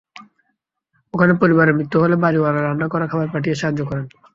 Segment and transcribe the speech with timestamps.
[1.13, 4.05] ওখানে পরিবারের মৃত্যু হলে বাড়িওয়ালা রান্না করা খাবার পাঠিয়ে সাহায্য করেন।